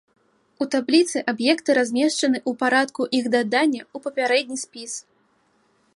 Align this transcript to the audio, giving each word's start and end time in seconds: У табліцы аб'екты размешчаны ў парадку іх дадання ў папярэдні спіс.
У 0.63 0.67
табліцы 0.75 1.17
аб'екты 1.33 1.75
размешчаны 1.79 2.37
ў 2.49 2.61
парадку 2.63 3.01
іх 3.19 3.25
дадання 3.39 3.81
ў 3.95 4.07
папярэдні 4.07 4.57
спіс. 4.67 4.93